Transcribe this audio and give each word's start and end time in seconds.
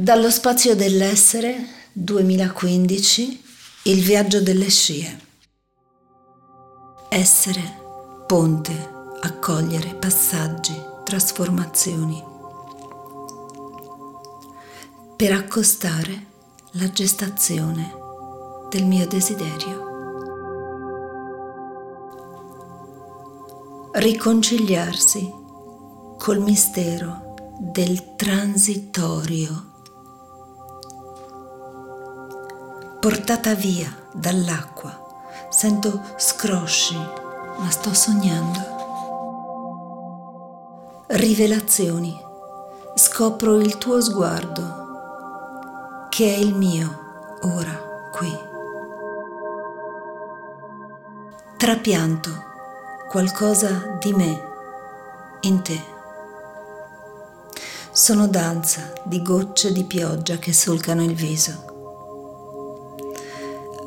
Dallo 0.00 0.30
spazio 0.30 0.76
dell'essere 0.76 1.56
2015 1.92 3.42
Il 3.86 4.00
viaggio 4.00 4.40
delle 4.40 4.68
scie. 4.68 5.18
Essere, 7.08 7.60
ponte, 8.24 8.90
accogliere 9.22 9.96
passaggi, 9.96 10.80
trasformazioni. 11.02 12.22
Per 15.16 15.32
accostare 15.32 16.26
la 16.74 16.88
gestazione 16.92 17.92
del 18.70 18.84
mio 18.84 19.04
desiderio. 19.08 19.86
Riconciliarsi 23.94 25.28
col 26.18 26.38
mistero 26.38 27.34
del 27.58 28.14
transitorio 28.14 29.68
portata 33.00 33.54
via 33.54 33.90
dall'acqua. 34.12 35.06
Sento 35.50 36.02
scrosci, 36.16 36.96
ma 36.96 37.70
sto 37.70 37.94
sognando. 37.94 38.76
Rivelazioni. 41.06 42.26
Scopro 42.94 43.60
il 43.60 43.78
tuo 43.78 44.00
sguardo, 44.00 46.06
che 46.08 46.34
è 46.34 46.38
il 46.38 46.52
mio 46.54 47.36
ora 47.42 48.10
qui. 48.10 48.36
Trapianto 51.56 52.30
qualcosa 53.08 53.96
di 54.00 54.12
me 54.12 54.42
in 55.42 55.62
te. 55.62 55.80
Sono 57.92 58.26
danza 58.26 58.92
di 59.04 59.22
gocce 59.22 59.70
di 59.72 59.84
pioggia 59.84 60.38
che 60.38 60.52
solcano 60.52 61.04
il 61.04 61.14
viso 61.14 61.67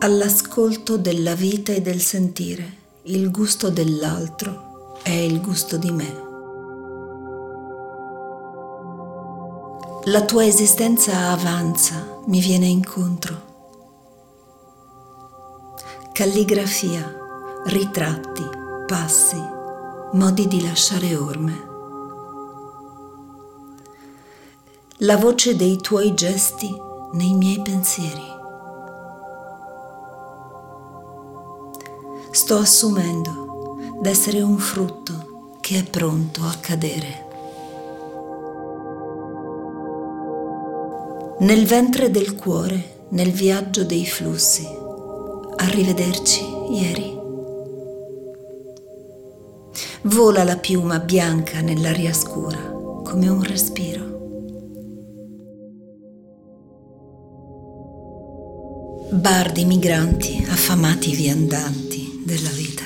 all'ascolto 0.04 0.98
della 0.98 1.36
vita 1.36 1.74
e 1.74 1.82
del 1.82 2.02
sentire. 2.02 2.80
Il 3.04 3.30
gusto 3.30 3.70
dell'altro 3.70 4.98
è 5.04 5.12
il 5.12 5.40
gusto 5.42 5.78
di 5.78 5.92
me. 5.92 6.30
La 10.06 10.26
tua 10.26 10.44
esistenza 10.44 11.30
avanza, 11.30 12.20
mi 12.26 12.40
viene 12.40 12.66
incontro. 12.66 13.50
Calligrafia, 16.12 17.16
ritratti, 17.66 18.44
passi, 18.88 19.40
modi 20.14 20.48
di 20.48 20.64
lasciare 20.64 21.16
orme. 21.16 21.70
La 24.98 25.18
voce 25.18 25.56
dei 25.56 25.78
tuoi 25.78 26.16
gesti 26.16 26.76
nei 27.14 27.34
miei 27.36 27.62
pensieri. 27.62 28.41
Sto 32.32 32.56
assumendo 32.58 34.00
d'essere 34.02 34.42
un 34.42 34.58
frutto 34.58 35.58
che 35.60 35.80
è 35.80 35.84
pronto 35.84 36.44
a 36.44 36.56
cadere. 36.62 37.30
Nel 41.40 41.66
ventre 41.66 42.10
del 42.10 42.36
cuore, 42.36 43.06
nel 43.10 43.32
viaggio 43.32 43.84
dei 43.84 44.06
flussi, 44.06 44.66
arrivederci 45.58 46.42
ieri. 46.72 47.20
Vola 50.04 50.44
la 50.46 50.58
piuma 50.58 51.00
bianca 51.00 51.60
nell'aria 51.60 52.14
scura 52.14 52.60
come 53.04 53.28
un 53.28 53.44
respiro. 53.44 54.21
Bardi 59.14 59.66
migranti, 59.66 60.42
affamati 60.50 61.14
viandanti 61.14 62.22
della 62.24 62.50
vita. 62.52 62.86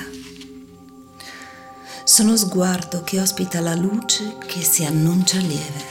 Sono 2.02 2.36
sguardo 2.36 3.04
che 3.04 3.20
ospita 3.20 3.60
la 3.60 3.76
luce 3.76 4.36
che 4.44 4.60
si 4.60 4.84
annuncia 4.84 5.38
lieve. 5.38 5.84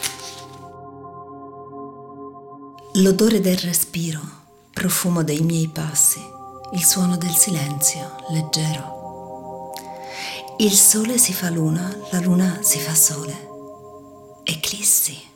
L'odore 2.95 3.39
del 3.39 3.57
respiro, 3.59 4.19
profumo 4.73 5.23
dei 5.23 5.39
miei 5.39 5.69
passi, 5.69 6.19
il 6.73 6.83
suono 6.83 7.15
del 7.15 7.33
silenzio 7.33 8.17
leggero. 8.31 9.71
Il 10.57 10.73
sole 10.73 11.17
si 11.17 11.31
fa 11.31 11.49
luna, 11.49 11.95
la 12.11 12.19
luna 12.19 12.59
si 12.61 12.79
fa 12.79 12.93
sole. 12.93 13.47
Eclissi. 14.43 15.33